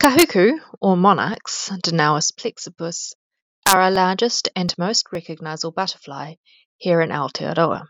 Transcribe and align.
Kahuku, 0.00 0.52
or 0.80 0.96
monarchs, 0.96 1.70
Danaus 1.82 2.32
plexippus, 2.32 3.14
are 3.68 3.80
our 3.80 3.90
largest 3.90 4.50
and 4.54 4.72
most 4.78 5.06
recognizable 5.10 5.72
butterfly 5.72 6.34
here 6.76 7.00
in 7.00 7.10
Aotearoa. 7.10 7.88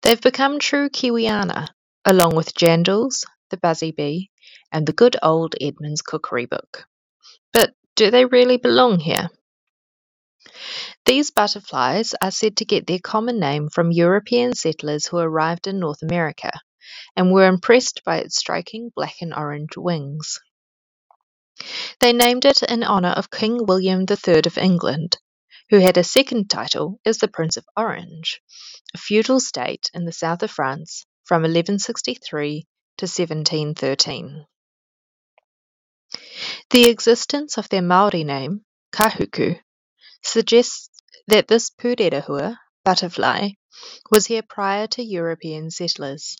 They've 0.00 0.18
become 0.18 0.58
true 0.58 0.88
Kiwiana, 0.88 1.68
along 2.06 2.36
with 2.36 2.54
jandals, 2.54 3.26
the 3.50 3.58
buzzy 3.58 3.90
bee, 3.90 4.30
and 4.72 4.86
the 4.86 4.94
good 4.94 5.18
old 5.22 5.56
Edmonds 5.60 6.00
cookery 6.00 6.46
book. 6.46 6.86
Do 8.02 8.10
they 8.10 8.24
really 8.24 8.56
belong 8.56 8.98
here? 8.98 9.30
These 11.06 11.30
butterflies 11.30 12.16
are 12.20 12.32
said 12.32 12.56
to 12.56 12.64
get 12.64 12.84
their 12.84 12.98
common 12.98 13.38
name 13.38 13.68
from 13.68 13.92
European 13.92 14.56
settlers 14.56 15.06
who 15.06 15.18
arrived 15.18 15.68
in 15.68 15.78
North 15.78 16.02
America 16.02 16.50
and 17.14 17.30
were 17.30 17.46
impressed 17.46 18.02
by 18.04 18.16
its 18.16 18.36
striking 18.36 18.90
black 18.96 19.22
and 19.22 19.32
orange 19.32 19.76
wings. 19.76 20.40
They 22.00 22.12
named 22.12 22.44
it 22.44 22.64
in 22.64 22.82
honour 22.82 23.10
of 23.10 23.30
King 23.30 23.66
William 23.66 24.04
III 24.10 24.42
of 24.46 24.58
England, 24.58 25.18
who 25.70 25.78
had 25.78 25.96
a 25.96 26.02
second 26.02 26.50
title 26.50 26.98
as 27.06 27.18
the 27.18 27.28
Prince 27.28 27.56
of 27.56 27.64
Orange, 27.76 28.42
a 28.96 28.98
feudal 28.98 29.38
state 29.38 29.92
in 29.94 30.06
the 30.06 30.12
south 30.12 30.42
of 30.42 30.50
France 30.50 31.06
from 31.22 31.42
1163 31.42 32.66
to 32.96 33.04
1713. 33.04 34.44
The 36.70 36.88
existence 36.88 37.58
of 37.58 37.68
their 37.68 37.82
Maori 37.82 38.24
name, 38.24 38.64
kahuku, 38.92 39.60
suggests 40.22 40.90
that 41.26 41.48
this 41.48 41.70
pūrerehua 41.70 42.56
butterfly 42.84 43.50
was 44.10 44.26
here 44.26 44.42
prior 44.42 44.86
to 44.88 45.02
European 45.02 45.70
settlers. 45.70 46.36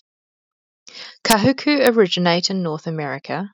Kahuku 1.24 1.88
originate 1.88 2.50
in 2.50 2.62
North 2.62 2.86
America 2.86 3.52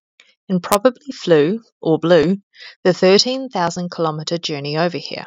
and 0.49 0.63
probably 0.63 1.13
flew, 1.13 1.63
or 1.81 1.99
blew, 1.99 2.39
the 2.83 2.95
13,000 2.95 3.91
kilometre 3.91 4.39
journey 4.39 4.79
over 4.79 4.97
here, 4.99 5.27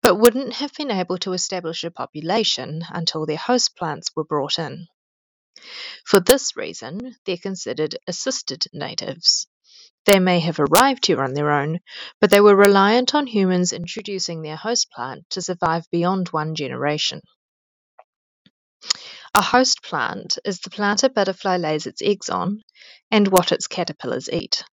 but 0.00 0.16
wouldn't 0.16 0.54
have 0.54 0.72
been 0.74 0.90
able 0.90 1.18
to 1.18 1.34
establish 1.34 1.84
a 1.84 1.90
population 1.90 2.82
until 2.88 3.26
their 3.26 3.36
host 3.36 3.76
plants 3.76 4.10
were 4.16 4.24
brought 4.24 4.58
in. 4.58 4.86
For 6.04 6.18
this 6.18 6.56
reason, 6.56 7.16
they're 7.26 7.36
considered 7.36 7.96
assisted 8.06 8.64
natives, 8.72 9.46
they 10.04 10.18
may 10.18 10.40
have 10.40 10.58
arrived 10.58 11.06
here 11.06 11.22
on 11.22 11.34
their 11.34 11.50
own, 11.50 11.78
but 12.20 12.30
they 12.30 12.40
were 12.40 12.56
reliant 12.56 13.14
on 13.14 13.26
humans 13.26 13.72
introducing 13.72 14.42
their 14.42 14.56
host 14.56 14.90
plant 14.90 15.28
to 15.30 15.42
survive 15.42 15.84
beyond 15.90 16.28
one 16.28 16.54
generation. 16.54 17.20
A 19.34 19.40
host 19.40 19.82
plant 19.82 20.38
is 20.44 20.60
the 20.60 20.70
plant 20.70 21.02
a 21.04 21.08
butterfly 21.08 21.56
lays 21.56 21.86
its 21.86 22.02
eggs 22.02 22.28
on 22.28 22.62
and 23.10 23.28
what 23.28 23.52
its 23.52 23.66
caterpillars 23.66 24.28
eat. 24.28 24.64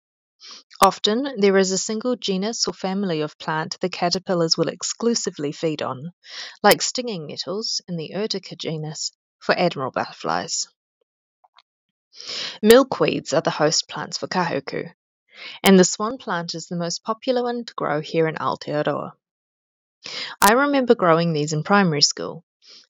Often, 0.82 1.36
there 1.38 1.58
is 1.58 1.72
a 1.72 1.78
single 1.78 2.16
genus 2.16 2.68
or 2.68 2.74
family 2.74 3.22
of 3.22 3.38
plant 3.38 3.78
the 3.82 3.90
caterpillars 3.90 4.58
will 4.58 4.70
exclusively 4.70 5.52
feed 5.52 5.82
on, 5.82 6.12
like 6.64 6.82
stinging 6.82 7.28
nettles 7.28 7.82
in 7.88 7.98
the 7.98 8.12
Urtica 8.16 8.58
genus 8.58 9.12
for 9.40 9.58
admiral 9.58 9.92
butterflies. 9.92 10.68
Milkweeds 12.64 13.34
are 13.34 13.42
the 13.42 13.52
host 13.52 13.88
plants 13.88 14.18
for 14.18 14.28
kahuku, 14.28 14.92
and 15.64 15.80
the 15.80 15.84
swan 15.84 16.18
plant 16.18 16.56
is 16.56 16.68
the 16.68 16.76
most 16.76 17.04
popular 17.04 17.44
one 17.44 17.66
to 17.66 17.74
grow 17.74 18.02
here 18.02 18.28
in 18.28 18.36
Aotearoa. 18.36 19.14
I 20.42 20.54
remember 20.54 20.96
growing 20.96 21.34
these 21.34 21.54
in 21.54 21.64
primary 21.64 22.02
school 22.02 22.44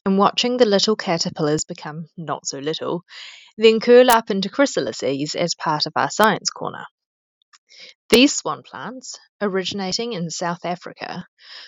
and 0.06 0.18
watching 0.18 0.58
the 0.58 0.66
little 0.66 0.96
caterpillars 0.96 1.66
become 1.66 2.10
not 2.18 2.46
so 2.46 2.60
little, 2.60 3.04
then 3.58 3.80
curl 3.80 4.10
up 4.10 4.30
into 4.30 4.50
chrysalises 4.50 5.36
as 5.36 5.56
part 5.56 5.86
of 5.86 5.94
our 5.96 6.10
science 6.10 6.50
corner. 6.50 6.86
These 8.10 8.36
swan 8.36 8.64
plants, 8.64 9.20
originating 9.40 10.14
in 10.14 10.30
South 10.30 10.66
Africa, 10.66 11.28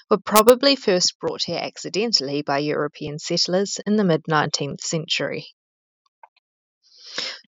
were 0.09 0.17
probably 0.17 0.75
first 0.75 1.19
brought 1.19 1.43
here 1.43 1.59
accidentally 1.61 2.41
by 2.41 2.59
European 2.59 3.19
settlers 3.19 3.79
in 3.85 3.95
the 3.95 4.03
mid 4.03 4.23
19th 4.23 4.81
century. 4.81 5.47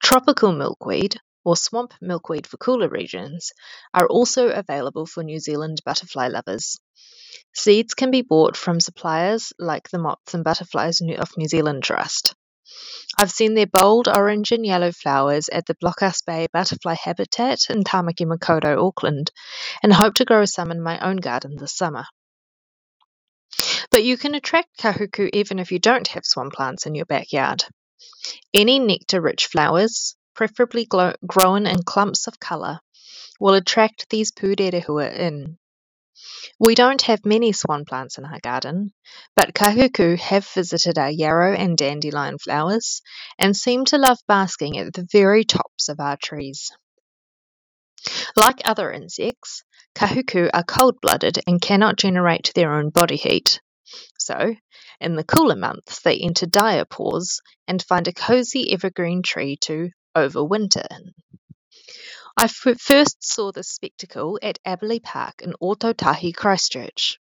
Tropical 0.02 0.52
milkweed, 0.52 1.20
or 1.44 1.56
swamp 1.56 1.94
milkweed 2.02 2.48
for 2.48 2.58
cooler 2.58 2.90
regions, 2.90 3.52
are 3.94 4.08
also 4.08 4.50
available 4.50 5.06
for 5.06 5.24
New 5.24 5.40
Zealand 5.40 5.82
butterfly 5.86 6.28
lovers. 6.28 6.80
Seeds 7.54 7.94
can 7.94 8.12
be 8.12 8.22
bought 8.22 8.58
from 8.58 8.80
suppliers 8.80 9.54
like 9.60 9.90
the 9.90 10.00
Moths 10.00 10.34
and 10.34 10.44
Butterflies 10.44 11.02
of 11.02 11.38
New 11.38 11.48
Zealand 11.48 11.84
Trust. 11.84 12.36
I've 13.18 13.32
seen 13.32 13.54
their 13.54 13.68
bold 13.68 14.08
orange 14.08 14.52
and 14.52 14.66
yellow 14.66 14.92
flowers 14.92 15.50
at 15.50 15.66
the 15.68 15.76
Blockhouse 15.76 16.22
Bay 16.26 16.48
Butterfly 16.52 16.96
Habitat 16.96 17.70
in 17.70 17.84
Tamaki 17.84 18.26
Makaurau, 18.26 18.88
Auckland, 18.88 19.32
and 19.84 19.94
hope 19.94 20.16
to 20.16 20.26
grow 20.26 20.46
some 20.46 20.72
in 20.72 20.82
my 20.82 20.98
own 21.00 21.18
garden 21.18 21.56
this 21.58 21.76
summer. 21.76 22.06
But 23.92 24.04
you 24.04 24.18
can 24.18 24.34
attract 24.34 24.80
kahuku 24.80 25.30
even 25.34 25.60
if 25.60 25.72
you 25.72 25.78
don't 25.78 26.08
have 26.08 26.26
swan 26.26 26.50
plants 26.50 26.88
in 26.88 26.96
your 26.96 27.06
backyard. 27.06 27.64
Any 28.54 28.80
nectar 28.80 29.22
rich 29.22 29.46
flowers, 29.46 30.16
preferably 30.36 30.88
grown 31.28 31.66
in 31.66 31.84
clumps 31.84 32.28
of 32.28 32.40
colour, 32.40 32.80
will 33.40 33.54
attract 33.54 34.10
these 34.10 34.32
pūrerehua 34.32 35.14
in. 35.14 35.58
We 36.60 36.76
don't 36.76 37.02
have 37.04 37.26
many 37.26 37.52
swan 37.52 37.86
plants 37.86 38.18
in 38.18 38.26
our 38.26 38.40
garden, 38.40 38.94
but 39.36 39.54
kahuku 39.54 40.18
have 40.20 40.48
visited 40.48 40.98
our 40.98 41.10
yarrow 41.10 41.54
and 41.54 41.78
dandelion 41.78 42.38
flowers 42.38 43.02
and 43.38 43.58
seem 43.58 43.86
to 43.86 43.98
love 43.98 44.20
basking 44.28 44.78
at 44.78 44.94
the 44.94 45.08
very 45.12 45.44
tops 45.44 45.90
of 45.90 46.00
our 46.00 46.18
trees. 46.18 46.72
Like 48.36 48.62
other 48.66 48.92
insects, 48.92 49.64
kahuku 49.96 50.50
are 50.54 50.64
cold 50.64 51.02
blooded 51.02 51.40
and 51.48 51.62
cannot 51.62 51.98
generate 51.98 52.52
their 52.54 52.74
own 52.74 52.90
body 52.90 53.18
heat. 53.18 53.60
So, 54.18 54.56
in 55.00 55.16
the 55.16 55.24
cooler 55.24 55.56
months, 55.56 56.02
they 56.02 56.20
enter 56.20 56.46
diapause 56.46 57.40
and 57.68 57.84
find 57.84 58.08
a 58.08 58.14
cozy 58.14 58.72
evergreen 58.72 59.22
tree 59.22 59.58
to 59.62 59.90
overwinter 60.16 60.86
in. 60.92 61.14
I 62.36 62.48
first 62.48 63.24
saw 63.24 63.52
this 63.52 63.70
spectacle 63.70 64.40
at 64.42 64.60
Abberley 64.66 65.00
Park 65.00 65.42
in 65.42 65.54
Ōtautahi, 65.62 66.36
Christchurch. 66.36 67.20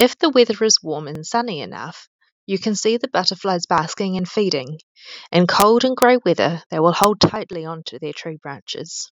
If 0.00 0.16
the 0.18 0.30
weather 0.30 0.62
is 0.62 0.82
warm 0.82 1.08
and 1.08 1.26
sunny 1.26 1.60
enough, 1.60 2.08
you 2.46 2.58
can 2.58 2.74
see 2.74 2.96
the 2.96 3.08
butterflies 3.08 3.66
basking 3.66 4.16
and 4.16 4.28
feeding. 4.28 4.78
In 5.32 5.46
cold 5.46 5.84
and 5.84 5.96
grey 5.96 6.18
weather, 6.24 6.62
they 6.70 6.78
will 6.78 6.92
hold 6.92 7.20
tightly 7.20 7.64
onto 7.64 7.98
their 7.98 8.12
tree 8.12 8.38
branches. 8.40 9.10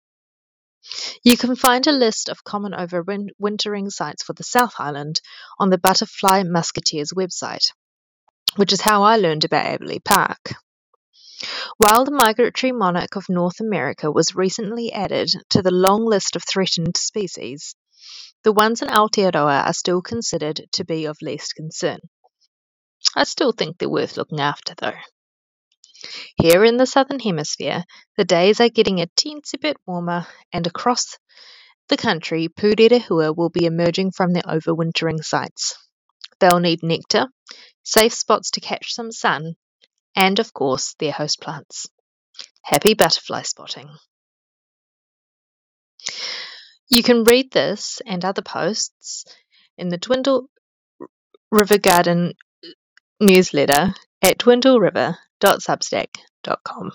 You 1.24 1.36
can 1.36 1.56
find 1.56 1.86
a 1.86 1.92
list 1.92 2.28
of 2.28 2.44
common 2.44 2.72
overwintering 2.72 3.90
sites 3.90 4.22
for 4.22 4.32
the 4.32 4.44
South 4.44 4.74
Island 4.78 5.20
on 5.58 5.68
the 5.68 5.78
Butterfly 5.78 6.44
Musketeers 6.44 7.12
website, 7.12 7.72
which 8.56 8.72
is 8.72 8.80
how 8.80 9.02
I 9.02 9.16
learned 9.16 9.44
about 9.44 9.66
Abberley 9.66 10.02
Park. 10.02 10.54
While 11.76 12.04
the 12.04 12.10
migratory 12.10 12.72
monarch 12.72 13.14
of 13.14 13.28
North 13.28 13.60
America 13.60 14.10
was 14.10 14.34
recently 14.34 14.92
added 14.92 15.30
to 15.50 15.62
the 15.62 15.70
long 15.70 16.04
list 16.04 16.34
of 16.34 16.42
threatened 16.42 16.96
species, 16.96 17.76
the 18.42 18.52
ones 18.52 18.82
in 18.82 18.88
Aotearoa 18.88 19.66
are 19.66 19.72
still 19.72 20.02
considered 20.02 20.62
to 20.72 20.84
be 20.84 21.04
of 21.04 21.22
least 21.22 21.54
concern. 21.54 21.98
I 23.14 23.24
still 23.24 23.52
think 23.52 23.78
they're 23.78 23.88
worth 23.88 24.16
looking 24.16 24.40
after, 24.40 24.74
though. 24.76 24.98
Here 26.36 26.64
in 26.64 26.76
the 26.76 26.86
southern 26.86 27.20
hemisphere, 27.20 27.84
the 28.16 28.24
days 28.24 28.60
are 28.60 28.68
getting 28.68 29.00
a 29.00 29.06
teensy 29.06 29.60
bit 29.60 29.76
warmer, 29.86 30.26
and 30.52 30.66
across 30.66 31.18
the 31.88 31.96
country, 31.96 32.48
pūrerehua 32.48 33.36
will 33.36 33.50
be 33.50 33.66
emerging 33.66 34.12
from 34.12 34.32
their 34.32 34.42
overwintering 34.42 35.24
sites. 35.24 35.76
They'll 36.38 36.60
need 36.60 36.82
nectar, 36.82 37.26
safe 37.82 38.12
spots 38.12 38.50
to 38.52 38.60
catch 38.60 38.94
some 38.94 39.10
sun, 39.10 39.56
and 40.14 40.38
of 40.38 40.52
course 40.52 40.94
their 40.98 41.12
host 41.12 41.40
plants. 41.40 41.88
Happy 42.62 42.94
butterfly 42.94 43.42
spotting! 43.42 43.88
You 46.88 47.02
can 47.02 47.24
read 47.24 47.50
this 47.50 48.00
and 48.06 48.24
other 48.24 48.42
posts 48.42 49.24
in 49.76 49.88
the 49.88 49.98
Dwindle 49.98 50.48
River 51.50 51.78
Garden 51.78 52.34
newsletter 53.20 53.94
at 54.22 54.38
dwindleriver.substack.com. 54.38 56.92